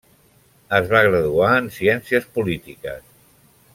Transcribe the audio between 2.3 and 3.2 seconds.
polítiques.